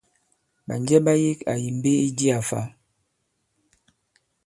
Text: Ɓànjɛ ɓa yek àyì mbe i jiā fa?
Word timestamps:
Ɓànjɛ 0.67 0.97
ɓa 1.05 1.13
yek 1.23 1.39
àyì 1.51 1.67
mbe 1.77 1.91
i 2.05 2.07
jiā 2.17 2.37
fa? 2.49 2.59